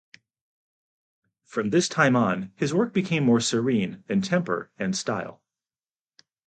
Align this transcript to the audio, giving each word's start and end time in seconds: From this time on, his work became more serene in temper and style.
From 1.45 1.69
this 1.69 1.87
time 1.87 2.15
on, 2.15 2.53
his 2.55 2.73
work 2.73 2.91
became 2.91 3.23
more 3.23 3.39
serene 3.39 4.03
in 4.09 4.23
temper 4.23 4.71
and 4.79 4.97
style. 4.97 5.41